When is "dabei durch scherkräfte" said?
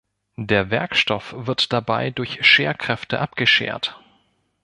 1.71-3.19